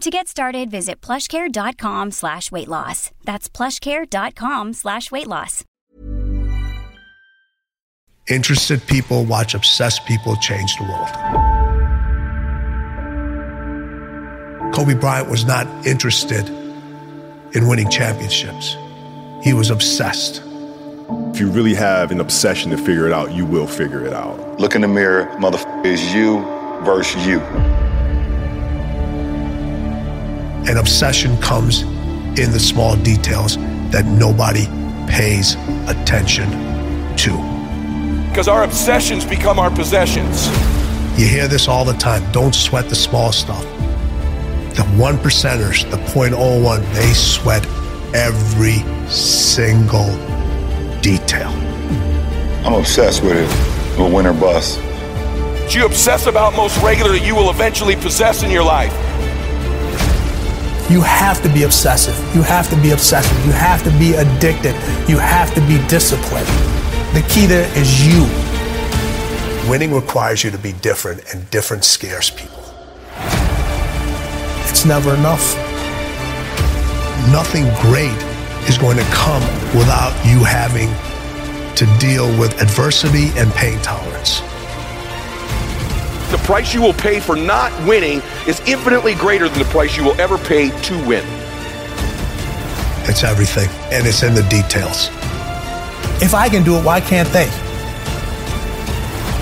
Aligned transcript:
To 0.00 0.10
get 0.10 0.26
started, 0.26 0.70
visit 0.70 1.00
plushcare.com 1.00 2.10
slash 2.10 2.50
weight 2.50 2.68
loss. 2.68 3.10
That's 3.24 3.48
plushcare.com 3.48 4.72
slash 4.72 5.12
weight 5.12 5.28
loss. 5.28 5.64
Interested 8.28 8.86
people 8.86 9.24
watch 9.24 9.54
obsessed 9.54 10.06
people 10.06 10.36
change 10.36 10.76
the 10.76 10.84
world. 10.84 11.08
Kobe 14.72 14.94
Bryant 14.94 15.28
was 15.28 15.44
not 15.44 15.66
interested 15.86 16.48
in 17.52 17.68
winning 17.68 17.90
championships. 17.90 18.76
He 19.42 19.52
was 19.52 19.70
obsessed. 19.70 20.40
If 21.34 21.40
you 21.40 21.50
really 21.50 21.74
have 21.74 22.10
an 22.10 22.20
obsession 22.20 22.70
to 22.70 22.78
figure 22.78 23.06
it 23.06 23.12
out, 23.12 23.32
you 23.32 23.44
will 23.44 23.66
figure 23.66 24.06
it 24.06 24.12
out. 24.12 24.58
Look 24.58 24.74
in 24.74 24.80
the 24.80 24.88
mirror, 24.88 25.26
motherfucker, 25.38 25.84
is 25.84 26.14
you 26.14 26.40
versus 26.84 27.26
you. 27.26 27.40
And 30.68 30.78
obsession 30.78 31.36
comes 31.38 31.82
in 32.38 32.50
the 32.50 32.60
small 32.60 32.96
details 32.96 33.56
that 33.90 34.04
nobody 34.06 34.66
pays 35.08 35.56
attention 35.88 36.50
to. 37.16 38.28
Because 38.28 38.48
our 38.48 38.64
obsessions 38.64 39.24
become 39.24 39.58
our 39.58 39.70
possessions. 39.70 40.46
You 41.18 41.26
hear 41.26 41.48
this 41.48 41.68
all 41.68 41.84
the 41.84 41.92
time. 41.94 42.22
Don't 42.32 42.54
sweat 42.54 42.88
the 42.88 42.94
small 42.94 43.32
stuff. 43.32 43.62
The 44.74 44.84
one 44.96 45.18
percenters, 45.18 45.88
the 45.90 45.98
0.01, 45.98 46.80
they 46.94 47.12
sweat 47.12 47.66
every 48.14 48.78
single 49.08 50.06
detail. 51.00 51.50
I'm 52.64 52.74
obsessed 52.74 53.22
with 53.22 53.36
it. 53.36 54.00
With 54.00 54.14
win 54.14 54.26
or 54.26 54.32
bust. 54.32 54.78
What 54.78 55.74
you 55.74 55.84
obsess 55.84 56.26
about 56.26 56.54
most 56.54 56.80
regularly, 56.82 57.20
you 57.20 57.34
will 57.34 57.50
eventually 57.50 57.96
possess 57.96 58.42
in 58.42 58.50
your 58.50 58.64
life. 58.64 58.92
You 60.90 61.00
have 61.00 61.42
to 61.42 61.48
be 61.48 61.62
obsessive. 61.62 62.16
You 62.34 62.42
have 62.42 62.68
to 62.70 62.76
be 62.76 62.90
obsessive. 62.90 63.36
You 63.46 63.52
have 63.52 63.82
to 63.84 63.90
be 63.98 64.14
addicted. 64.14 64.74
You 65.08 65.18
have 65.18 65.54
to 65.54 65.60
be 65.62 65.78
disciplined. 65.88 66.46
The 67.14 67.24
key 67.28 67.46
there 67.46 67.66
is 67.78 68.06
you. 68.06 68.22
Winning 69.70 69.94
requires 69.94 70.42
you 70.42 70.50
to 70.50 70.58
be 70.58 70.72
different, 70.72 71.22
and 71.32 71.48
different 71.50 71.84
scares 71.84 72.30
people. 72.30 72.62
It's 74.68 74.84
never 74.84 75.14
enough. 75.14 75.54
Nothing 77.30 77.64
great 77.80 78.16
is 78.68 78.76
going 78.76 78.96
to 78.96 79.04
come 79.04 79.42
without 79.78 80.12
you 80.26 80.42
having 80.42 80.88
to 81.76 81.86
deal 81.98 82.26
with 82.38 82.60
adversity 82.60 83.30
and 83.38 83.52
pain 83.52 83.78
tolerance. 83.82 84.11
The 86.32 86.38
price 86.38 86.72
you 86.72 86.80
will 86.80 86.94
pay 86.94 87.20
for 87.20 87.36
not 87.36 87.70
winning 87.86 88.22
is 88.46 88.58
infinitely 88.60 89.14
greater 89.14 89.50
than 89.50 89.58
the 89.58 89.66
price 89.66 89.98
you 89.98 90.02
will 90.02 90.18
ever 90.18 90.38
pay 90.38 90.70
to 90.70 91.06
win. 91.06 91.22
It's 93.04 93.22
everything, 93.22 93.68
and 93.92 94.06
it's 94.06 94.22
in 94.22 94.34
the 94.34 94.42
details. 94.44 95.10
If 96.22 96.34
I 96.34 96.48
can 96.48 96.64
do 96.64 96.78
it, 96.78 96.84
why 96.86 97.02
can't 97.02 97.28
they? 97.34 97.44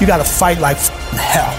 You 0.00 0.08
got 0.08 0.16
to 0.16 0.24
fight 0.24 0.58
like 0.58 0.76
hell. 0.76 1.52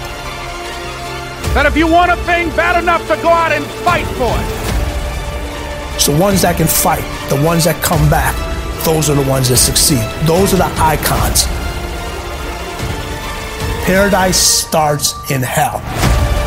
That 1.54 1.64
if 1.64 1.74
you 1.74 1.86
want 1.86 2.12
a 2.12 2.16
thing 2.24 2.50
bad 2.50 2.82
enough 2.82 3.00
to 3.08 3.16
go 3.22 3.30
out 3.30 3.50
and 3.50 3.64
fight 3.80 4.04
for 4.18 4.28
it. 4.28 5.94
It's 5.94 6.04
the 6.04 6.18
ones 6.18 6.42
that 6.42 6.58
can 6.58 6.66
fight, 6.66 7.04
the 7.30 7.42
ones 7.42 7.64
that 7.64 7.82
come 7.82 8.10
back. 8.10 8.36
Those 8.84 9.08
are 9.08 9.14
the 9.14 9.26
ones 9.30 9.48
that 9.48 9.56
succeed. 9.56 10.04
Those 10.26 10.52
are 10.52 10.58
the 10.58 10.70
icons. 10.76 11.46
Paradise 13.84 14.38
starts 14.38 15.12
in 15.30 15.42
hell. 15.42 15.78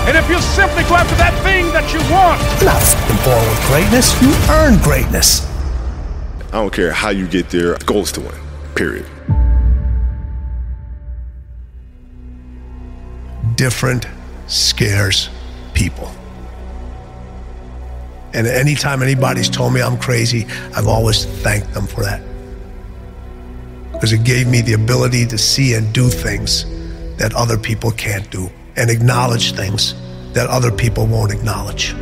And 0.08 0.18
if 0.18 0.28
you 0.28 0.42
simply 0.42 0.82
go 0.86 0.96
after 0.96 1.14
that 1.18 1.40
thing 1.44 1.68
that 1.68 1.94
you 1.94 2.00
want, 2.10 2.42
you're 2.58 2.72
not 2.72 2.82
fucking 2.82 3.24
born 3.24 3.46
with 3.48 3.62
greatness. 3.68 4.20
You 4.24 4.34
earn 4.50 4.82
greatness. 4.82 5.46
I 6.48 6.54
don't 6.54 6.74
care 6.74 6.92
how 6.92 7.10
you 7.10 7.28
get 7.28 7.52
there. 7.52 7.76
The 7.76 7.86
goal 7.86 8.02
is 8.02 8.12
to 8.14 8.22
win. 8.22 8.34
Period. 8.74 9.06
Different 13.56 14.08
scares 14.48 15.30
people. 15.76 16.10
And 18.34 18.48
anytime 18.48 19.04
anybody's 19.04 19.48
told 19.48 19.76
me 19.76 19.84
I'm 19.84 20.00
crazy, 20.00 20.48
I've 20.76 20.88
always 20.88 21.26
thanked 21.26 21.72
them 21.76 21.86
for 21.86 22.02
that. 22.02 22.24
Because 23.92 24.12
it 24.12 24.24
gave 24.24 24.48
me 24.48 24.62
the 24.62 24.74
ability 24.74 25.28
to 25.28 25.38
see 25.38 25.76
and 25.76 25.94
do 25.94 26.10
things 26.10 26.66
that 27.18 27.34
other 27.36 27.58
people 27.58 27.92
can't 27.92 28.30
do 28.32 28.50
and 28.76 28.90
acknowledge 28.90 29.54
things 29.54 29.96
that 30.34 30.48
other 30.48 30.72
people 30.72 31.06
won't 31.08 31.32
acknowledge. 31.32 31.96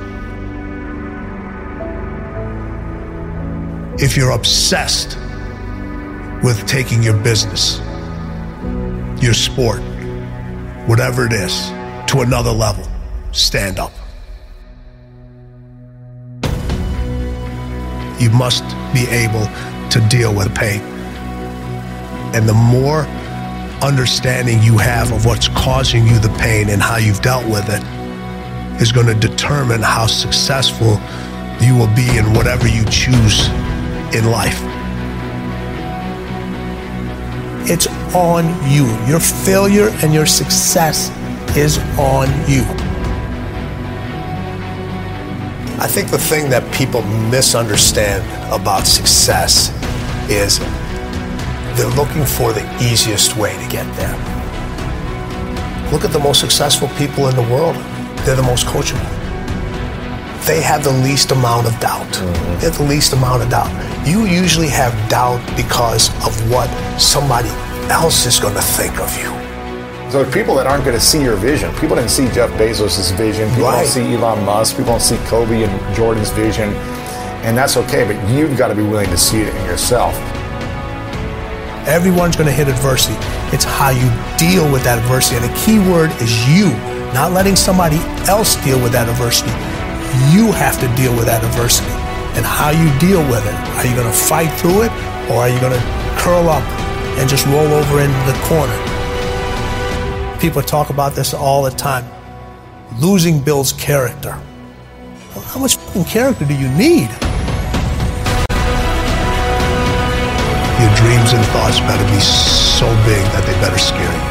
If 3.98 4.18
you're 4.18 4.32
obsessed 4.32 5.18
with 6.44 6.66
taking 6.68 7.02
your 7.02 7.18
business, 7.18 7.80
your 9.24 9.34
sport, 9.34 9.80
whatever 10.86 11.26
it 11.26 11.32
is, 11.32 11.70
to 12.08 12.20
another 12.20 12.52
level, 12.52 12.86
stand 13.32 13.80
up. 13.80 13.94
You 18.20 18.30
must 18.32 18.64
be 18.94 19.08
able 19.08 19.46
to 19.90 20.06
deal 20.10 20.36
with 20.36 20.54
pain. 20.54 20.82
And 22.36 22.48
the 22.48 22.54
more 22.54 23.08
understanding 23.86 24.64
you 24.64 24.78
have 24.80 25.12
of 25.12 25.26
what's 25.26 25.48
causing 25.50 26.08
you 26.08 26.18
the 26.18 26.36
pain 26.40 26.70
and 26.70 26.82
how 26.82 26.98
you've 26.98 27.22
dealt 27.22 27.46
with 27.46 27.66
it 27.70 27.84
is 28.82 28.92
going 28.92 29.06
to 29.06 29.14
determine 29.14 29.82
how 29.82 30.08
successful 30.08 31.00
you 31.62 31.76
will 31.78 31.94
be 31.96 32.18
in 32.18 32.34
whatever 32.34 32.68
you 32.68 32.84
choose 32.86 33.48
in 34.14 34.26
life. 34.32 34.60
It's 37.70 37.88
on 38.16 38.46
you. 38.70 38.86
Your 39.08 39.20
failure 39.20 39.90
and 40.02 40.14
your 40.14 40.26
success 40.26 41.10
is 41.56 41.78
on 42.00 42.28
you. 42.50 42.64
I 45.78 45.88
think 45.88 46.10
the 46.10 46.18
thing 46.18 46.50
that 46.50 46.64
people 46.74 47.04
misunderstand 47.04 48.24
about 48.52 48.88
success 48.88 49.70
is 50.30 50.60
they're 51.76 51.96
looking 51.96 52.26
for 52.26 52.54
the 52.54 52.64
easiest 52.82 53.36
way 53.38 53.54
to 53.62 53.70
get 53.70 53.86
there. 53.96 54.16
Look 55.92 56.04
at 56.04 56.12
the 56.12 56.20
most 56.20 56.40
successful 56.40 56.88
people 56.98 57.28
in 57.30 57.36
the 57.36 57.44
world. 57.44 57.76
They're 58.26 58.36
the 58.36 58.44
most 58.44 58.66
coachable. 58.66 59.12
they 60.46 60.62
have 60.62 60.84
the 60.84 60.92
least 60.92 61.32
amount 61.32 61.68
of 61.68 61.80
doubt. 61.80 62.06
Mm-hmm. 62.08 62.60
They 62.60 62.66
have 62.70 62.78
the 62.78 62.84
least 62.84 63.14
amount 63.14 63.44
of 63.44 63.50
doubt. 63.50 63.72
You 64.08 64.26
usually 64.26 64.68
have 64.70 64.94
doubt 65.10 65.42
because 65.56 66.10
of 66.26 66.34
what 66.52 66.70
somebody 67.00 67.50
else 67.90 68.26
is 68.26 68.40
going 68.40 68.54
to 68.56 68.62
think 68.62 69.00
of 69.00 69.10
you. 69.18 69.30
So 70.12 70.24
people 70.32 70.54
that 70.56 70.68
aren't 70.68 70.86
going 70.86 70.96
to 70.98 71.02
see 71.04 71.22
your 71.22 71.36
vision, 71.36 71.74
people 71.76 71.96
didn't 71.96 72.12
see 72.12 72.28
Jeff 72.30 72.50
Bezos' 72.52 73.12
vision, 73.18 73.50
people 73.50 73.66
Right. 73.66 73.84
don't 73.84 73.88
see 73.88 74.14
Elon 74.16 74.46
Musk, 74.46 74.78
people 74.78 74.92
don't 74.94 75.02
see 75.02 75.18
Kobe 75.26 75.64
and 75.64 75.96
Jordan's 75.96 76.30
vision, 76.30 76.70
and 77.44 77.58
that's 77.58 77.76
okay. 77.78 78.04
But 78.06 78.18
you've 78.30 78.56
got 78.58 78.68
to 78.70 78.76
be 78.76 78.84
willing 78.84 79.10
to 79.10 79.18
see 79.18 79.42
it 79.42 79.54
in 79.54 79.66
yourself. 79.66 80.14
Everyone's 81.88 82.36
going 82.36 82.48
to 82.48 82.52
hit 82.52 82.68
adversity. 82.68 83.16
It's 83.54 83.64
how 83.64 83.92
you 83.92 84.10
deal 84.42 84.66
with 84.72 84.84
that 84.86 84.98
adversity. 84.98 85.38
And 85.38 85.46
the 85.46 85.56
key 85.56 85.78
word 85.78 86.10
is 86.20 86.34
you, 86.50 86.74
not 87.14 87.32
letting 87.32 87.56
somebody 87.56 87.98
else 88.26 88.56
deal 88.66 88.82
with 88.82 88.92
that 88.94 89.08
adversity. 89.08 89.54
You 90.34 90.52
have 90.52 90.80
to 90.82 90.90
deal 90.98 91.16
with 91.16 91.26
that 91.26 91.44
adversity. 91.44 91.94
And 92.34 92.44
how 92.44 92.74
you 92.74 92.90
deal 92.98 93.22
with 93.30 93.46
it. 93.46 93.54
Are 93.78 93.86
you 93.86 93.96
going 93.96 94.10
to 94.10 94.18
fight 94.18 94.50
through 94.58 94.90
it 94.90 94.92
or 95.30 95.46
are 95.46 95.50
you 95.50 95.60
going 95.62 95.78
to 95.78 95.84
curl 96.18 96.50
up 96.50 96.66
and 97.22 97.30
just 97.30 97.46
roll 97.46 97.70
over 97.70 98.02
into 98.02 98.18
the 98.26 98.38
corner? 98.50 98.76
People 100.40 100.64
talk 100.64 100.90
about 100.90 101.14
this 101.14 101.36
all 101.36 101.62
the 101.62 101.72
time. 101.72 102.06
Losing 103.00 103.40
builds 103.40 103.74
character. 103.74 104.42
Well, 105.36 105.46
how 105.46 105.60
much 105.60 105.78
character 106.08 106.46
do 106.46 106.56
you 106.56 106.70
need? 106.72 107.10
Your 110.86 110.94
dreams 111.02 111.34
and 111.34 111.42
thoughts 111.50 111.82
better 111.90 112.06
be 112.14 112.22
so 112.22 112.86
big 113.10 113.26
that 113.34 113.42
they 113.50 113.58
better 113.58 113.82
scare 113.82 114.06
you. 114.06 114.30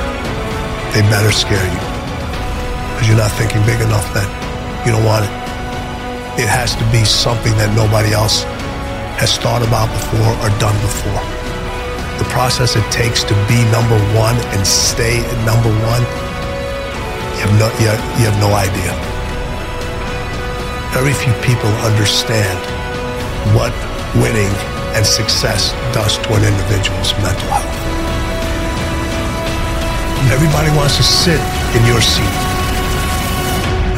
They 0.95 1.03
better 1.11 1.35
scare 1.35 1.59
you. 1.59 1.83
Because 2.95 3.11
you're 3.11 3.19
not 3.19 3.35
thinking 3.35 3.59
big 3.67 3.83
enough 3.83 4.06
that 4.15 4.31
You 4.87 4.95
don't 4.95 5.03
want 5.03 5.27
it. 5.27 5.35
It 6.39 6.47
has 6.47 6.79
to 6.79 6.87
be 6.95 7.03
something 7.03 7.51
that 7.59 7.75
nobody 7.75 8.15
else 8.15 8.47
has 9.19 9.35
thought 9.35 9.67
about 9.67 9.91
before 9.91 10.31
or 10.47 10.51
done 10.62 10.79
before. 10.79 11.25
The 12.23 12.29
process 12.31 12.79
it 12.79 12.87
takes 12.95 13.27
to 13.27 13.35
be 13.51 13.59
number 13.75 13.99
one 14.15 14.39
and 14.55 14.62
stay 14.62 15.27
at 15.27 15.39
number 15.43 15.75
one, 15.91 16.06
you 17.35 17.51
have 17.51 17.55
no, 17.59 17.67
you 17.83 17.91
have, 17.91 18.03
you 18.15 18.25
have 18.31 18.39
no 18.39 18.55
idea. 18.55 18.95
Very 20.95 21.19
few 21.19 21.35
people 21.43 21.73
understand 21.83 22.62
what 23.59 23.75
winning 24.23 24.55
and 24.94 25.05
success 25.05 25.73
does 25.93 26.19
to 26.19 26.35
an 26.35 26.44
individual's 26.44 27.12
mental 27.14 27.49
health. 27.50 27.94
Everybody 30.32 30.70
wants 30.76 30.96
to 30.96 31.02
sit 31.02 31.41
in 31.76 31.85
your 31.85 32.00
seat 32.00 32.25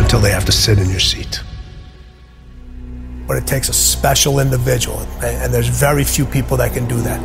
until 0.01 0.21
they 0.21 0.31
have 0.31 0.47
to 0.47 0.53
sit 0.53 0.79
in 0.79 0.89
your 0.89 1.01
seat. 1.01 1.41
But 3.27 3.37
it 3.37 3.47
takes 3.47 3.69
a 3.69 3.75
special 3.75 4.39
individual, 4.41 4.99
and 5.23 5.53
there's 5.53 5.69
very 5.69 6.03
few 6.05 6.25
people 6.25 6.57
that 6.57 6.73
can 6.73 6.87
do 6.89 7.01
that. 7.03 7.21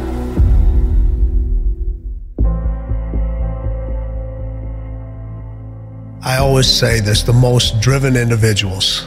I 6.24 6.38
always 6.38 6.68
say 6.68 7.00
this 7.00 7.24
the 7.24 7.34
most 7.34 7.80
driven 7.82 8.16
individuals, 8.16 9.06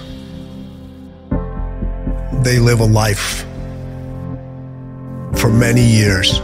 they 2.43 2.59
live 2.59 2.81
a 2.81 2.87
life 2.87 3.45
for 5.45 5.51
many 5.51 5.85
years 5.85 6.39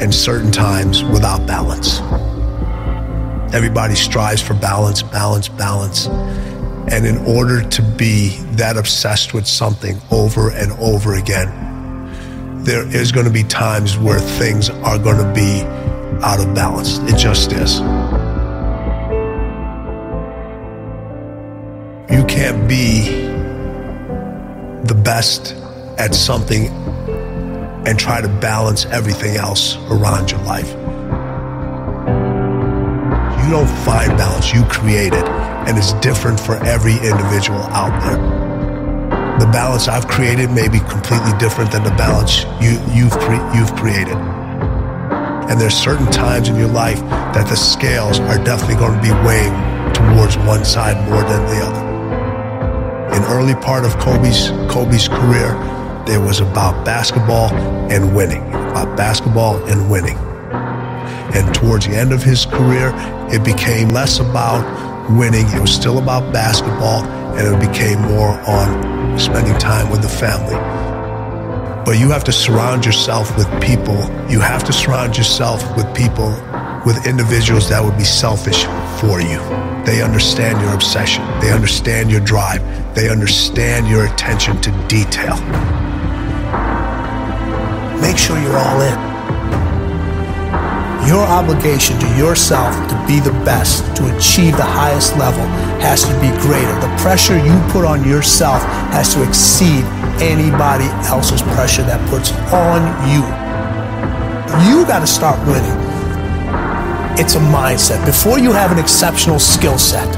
and 0.00 0.14
certain 0.14 0.50
times 0.50 1.04
without 1.04 1.46
balance. 1.46 2.00
Everybody 3.54 3.94
strives 3.94 4.40
for 4.40 4.54
balance, 4.54 5.02
balance, 5.02 5.50
balance. 5.50 6.06
And 6.90 7.04
in 7.04 7.18
order 7.26 7.60
to 7.60 7.82
be 7.82 8.38
that 8.52 8.78
obsessed 8.78 9.34
with 9.34 9.46
something 9.46 10.00
over 10.10 10.48
and 10.52 10.72
over 10.80 11.16
again, 11.16 12.64
there 12.64 12.86
is 12.96 13.12
going 13.12 13.26
to 13.26 13.32
be 13.32 13.42
times 13.42 13.98
where 13.98 14.20
things 14.20 14.70
are 14.70 14.98
going 14.98 15.18
to 15.18 15.30
be 15.34 15.60
out 16.24 16.40
of 16.40 16.54
balance. 16.54 16.96
It 17.00 17.18
just 17.18 17.52
is. 17.52 17.80
You 22.10 22.24
can't 22.24 22.66
be 22.66 23.02
the 24.86 24.98
best 25.04 25.54
at 25.98 26.14
something 26.14 26.70
and 27.86 27.98
try 27.98 28.20
to 28.20 28.28
balance 28.28 28.86
everything 28.86 29.36
else 29.36 29.76
around 29.90 30.30
your 30.30 30.40
life. 30.42 30.68
You 33.44 33.50
don't 33.50 33.68
find 33.84 34.16
balance, 34.16 34.52
you 34.52 34.64
create 34.64 35.12
it, 35.12 35.24
and 35.68 35.76
it's 35.76 35.92
different 35.94 36.40
for 36.40 36.56
every 36.64 36.94
individual 36.94 37.60
out 37.74 38.00
there. 38.00 38.44
The 39.38 39.46
balance 39.52 39.88
I've 39.88 40.08
created 40.08 40.50
may 40.50 40.68
be 40.68 40.78
completely 40.78 41.36
different 41.38 41.72
than 41.72 41.82
the 41.82 41.90
balance 41.90 42.44
you, 42.60 42.80
you've, 42.94 43.12
cre- 43.12 43.44
you've 43.54 43.74
created. 43.74 44.16
And 45.50 45.60
there's 45.60 45.74
certain 45.74 46.10
times 46.10 46.48
in 46.48 46.56
your 46.56 46.68
life 46.68 47.00
that 47.00 47.46
the 47.48 47.56
scales 47.56 48.18
are 48.20 48.42
definitely 48.42 48.76
going 48.76 48.96
to 48.96 49.02
be 49.02 49.12
weighing 49.26 49.52
towards 49.92 50.38
one 50.38 50.64
side 50.64 50.96
more 51.10 51.22
than 51.22 51.44
the 51.46 51.60
other. 51.62 51.94
In 53.16 53.22
early 53.24 53.54
part 53.54 53.84
of 53.84 53.98
Kobe's 53.98 54.48
Kobe's 54.72 55.06
career, 55.08 55.52
there 56.06 56.20
was 56.20 56.40
about 56.40 56.84
basketball 56.84 57.52
and 57.90 58.14
winning, 58.14 58.42
about 58.48 58.96
basketball 58.96 59.62
and 59.64 59.90
winning. 59.90 60.16
And 61.34 61.54
towards 61.54 61.86
the 61.86 61.94
end 61.96 62.12
of 62.12 62.22
his 62.22 62.46
career, 62.46 62.92
it 63.32 63.44
became 63.44 63.88
less 63.88 64.20
about 64.20 64.62
winning. 65.10 65.46
It 65.48 65.60
was 65.60 65.74
still 65.74 65.98
about 65.98 66.32
basketball, 66.32 67.04
and 67.36 67.54
it 67.54 67.68
became 67.68 68.00
more 68.02 68.38
on 68.48 69.18
spending 69.18 69.56
time 69.58 69.90
with 69.90 70.02
the 70.02 70.08
family. 70.08 70.54
But 71.84 71.98
you 71.98 72.10
have 72.10 72.24
to 72.24 72.32
surround 72.32 72.86
yourself 72.86 73.36
with 73.36 73.48
people. 73.60 73.96
You 74.30 74.40
have 74.40 74.64
to 74.64 74.72
surround 74.72 75.16
yourself 75.16 75.76
with 75.76 75.92
people, 75.94 76.30
with 76.86 77.06
individuals 77.06 77.68
that 77.68 77.84
would 77.84 77.98
be 77.98 78.04
selfish 78.04 78.64
for 79.00 79.20
you. 79.20 79.38
They 79.84 80.00
understand 80.02 80.60
your 80.62 80.72
obsession. 80.72 81.24
They 81.40 81.52
understand 81.52 82.10
your 82.10 82.20
drive. 82.20 82.62
They 82.94 83.10
understand 83.10 83.86
your 83.86 84.06
attention 84.06 84.60
to 84.62 84.70
detail. 84.88 85.36
Make 88.04 88.18
sure 88.18 88.38
you're 88.38 88.58
all 88.58 88.82
in. 88.82 88.98
Your 91.08 91.24
obligation 91.24 91.98
to 91.98 92.06
yourself 92.18 92.74
to 92.90 93.06
be 93.06 93.18
the 93.18 93.32
best, 93.46 93.80
to 93.96 94.14
achieve 94.14 94.58
the 94.58 94.62
highest 94.62 95.16
level, 95.16 95.40
has 95.80 96.02
to 96.04 96.12
be 96.20 96.28
greater. 96.44 96.74
The 96.80 96.94
pressure 97.00 97.38
you 97.38 97.58
put 97.72 97.86
on 97.86 98.06
yourself 98.06 98.62
has 98.92 99.14
to 99.14 99.26
exceed 99.26 99.84
anybody 100.20 100.84
else's 101.08 101.40
pressure 101.56 101.82
that 101.84 101.98
puts 102.10 102.30
on 102.52 102.84
you. 103.08 103.24
You 104.68 104.84
got 104.86 105.00
to 105.00 105.06
start 105.06 105.40
winning. 105.48 105.78
It's 107.18 107.36
a 107.36 107.40
mindset. 107.40 108.04
Before 108.04 108.38
you 108.38 108.52
have 108.52 108.70
an 108.70 108.78
exceptional 108.78 109.38
skill 109.38 109.78
set, 109.78 110.08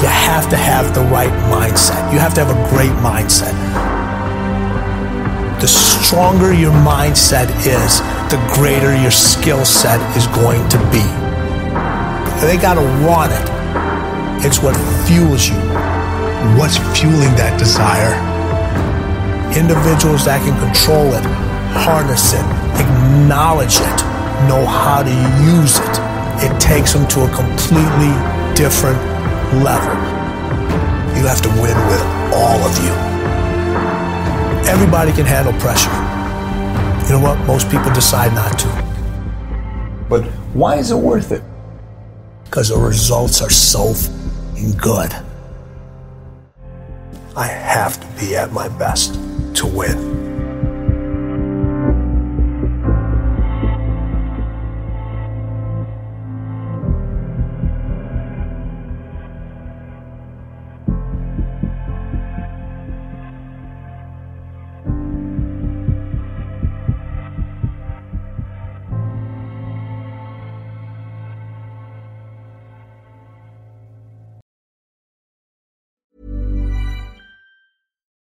you 0.00 0.06
have 0.06 0.48
to 0.50 0.56
have 0.56 0.94
the 0.94 1.02
right 1.10 1.34
mindset. 1.50 2.12
You 2.12 2.20
have 2.20 2.34
to 2.34 2.44
have 2.44 2.56
a 2.56 2.70
great 2.70 2.94
mindset. 3.02 3.95
The 5.60 5.68
stronger 5.68 6.52
your 6.52 6.72
mindset 6.72 7.48
is, 7.64 8.00
the 8.30 8.36
greater 8.54 8.94
your 8.94 9.10
skill 9.10 9.64
set 9.64 9.98
is 10.14 10.26
going 10.26 10.68
to 10.68 10.78
be. 10.92 11.00
They 12.44 12.58
got 12.60 12.74
to 12.74 12.84
want 13.00 13.32
it. 13.32 13.46
It's 14.44 14.60
what 14.60 14.76
fuels 15.08 15.48
you. 15.48 15.56
What's 16.60 16.76
fueling 16.92 17.32
that 17.40 17.58
desire? 17.58 18.12
Individuals 19.56 20.26
that 20.26 20.44
can 20.44 20.52
control 20.60 21.14
it, 21.14 21.24
harness 21.72 22.34
it, 22.34 22.44
acknowledge 22.76 23.80
it, 23.80 23.98
know 24.52 24.60
how 24.66 25.02
to 25.02 25.14
use 25.56 25.80
it. 25.80 25.96
It 26.44 26.60
takes 26.60 26.92
them 26.92 27.08
to 27.16 27.24
a 27.24 27.30
completely 27.32 28.12
different 28.54 29.00
level. 29.64 29.96
You 31.16 31.24
have 31.24 31.40
to 31.40 31.48
win 31.48 31.76
with 31.88 32.02
all 32.36 32.60
of 32.60 32.76
you. 32.84 33.15
Everybody 34.68 35.12
can 35.12 35.24
handle 35.24 35.52
pressure. 35.60 35.90
You 37.06 37.12
know 37.12 37.22
what? 37.22 37.38
Most 37.46 37.70
people 37.70 37.92
decide 37.92 38.34
not 38.34 38.58
to. 38.58 40.06
But 40.08 40.24
why 40.54 40.76
is 40.76 40.90
it 40.90 40.96
worth 40.96 41.30
it? 41.30 41.42
Because 42.44 42.70
the 42.70 42.76
results 42.76 43.40
are 43.40 43.50
so 43.50 43.94
good. 44.76 45.12
I 47.36 47.46
have 47.46 48.00
to 48.00 48.20
be 48.20 48.34
at 48.34 48.52
my 48.52 48.68
best 48.68 49.14
to 49.54 49.66
win. 49.66 50.15